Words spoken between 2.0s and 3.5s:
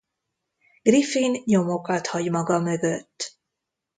hagy maga mögött.